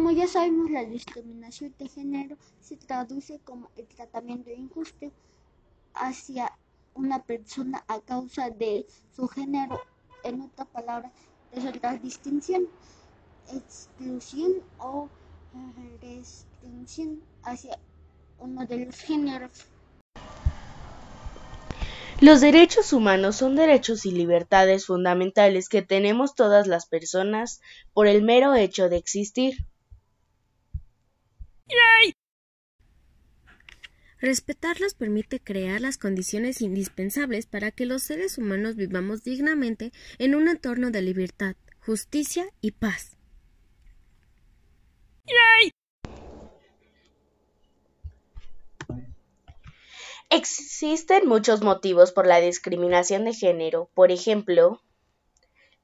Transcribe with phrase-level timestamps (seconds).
[0.00, 5.12] Como ya sabemos, la discriminación de género se traduce como el tratamiento injusto
[5.92, 6.56] hacia
[6.94, 9.78] una persona a causa de su género.
[10.24, 11.12] En otra palabra,
[11.52, 12.66] es otra distinción,
[13.52, 15.10] exclusión o
[16.00, 17.78] restricción hacia
[18.38, 19.66] uno de los géneros.
[22.22, 27.60] Los derechos humanos son derechos y libertades fundamentales que tenemos todas las personas
[27.92, 29.58] por el mero hecho de existir.
[34.20, 40.48] Respetarlos permite crear las condiciones indispensables para que los seres humanos vivamos dignamente en un
[40.48, 43.16] entorno de libertad, justicia y paz.
[50.32, 54.80] Existen muchos motivos por la discriminación de género, por ejemplo,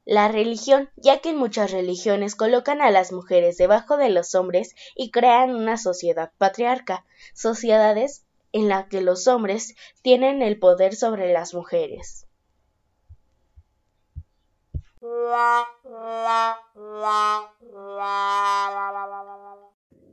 [0.06, 4.74] la religión, ya que en muchas religiones colocan a las mujeres debajo de los hombres
[4.94, 7.04] y crean una sociedad patriarca,
[7.34, 12.26] sociedades en las que los hombres tienen el poder sobre las mujeres.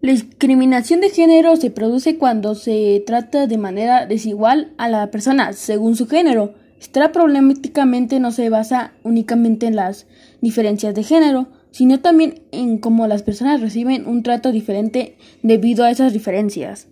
[0.02, 5.54] La discriminación de género se produce cuando se trata de manera desigual a la persona
[5.54, 6.56] según su género.
[6.84, 10.06] Esta problemáticamente no se basa únicamente en las
[10.42, 15.92] diferencias de género, sino también en cómo las personas reciben un trato diferente debido a
[15.92, 16.90] esas diferencias.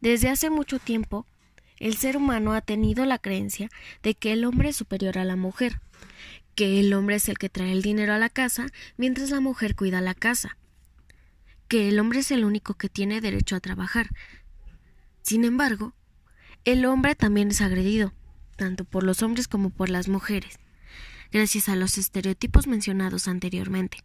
[0.00, 1.24] Desde hace mucho tiempo,
[1.78, 3.68] el ser humano ha tenido la creencia
[4.02, 5.80] de que el hombre es superior a la mujer,
[6.56, 8.66] que el hombre es el que trae el dinero a la casa
[8.96, 10.58] mientras la mujer cuida la casa,
[11.68, 14.08] que el hombre es el único que tiene derecho a trabajar.
[15.22, 15.94] Sin embargo,
[16.64, 18.12] el hombre también es agredido,
[18.56, 20.58] tanto por los hombres como por las mujeres,
[21.32, 23.98] gracias a los estereotipos mencionados anteriormente.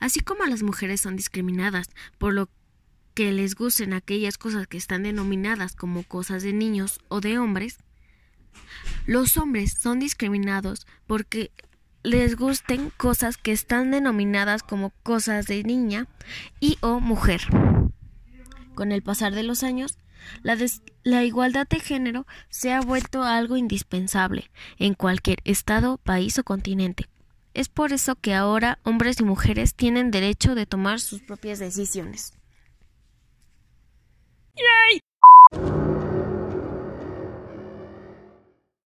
[0.00, 1.88] Así como las mujeres son discriminadas
[2.18, 2.48] por lo
[3.14, 7.78] que les gusten aquellas cosas que están denominadas como cosas de niños o de hombres,
[9.06, 11.50] los hombres son discriminados porque
[12.02, 16.06] les gusten cosas que están denominadas como cosas de niña
[16.60, 17.42] y o mujer.
[18.74, 19.98] Con el pasar de los años,
[20.42, 27.08] la, igualdad de género se ha vuelto algo indispensable en cualquier estado, país o continente.
[27.54, 32.34] Es por eso que ahora hombres y mujeres tienen derecho de tomar sus propias decisiones.